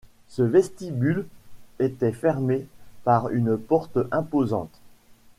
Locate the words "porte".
3.55-3.99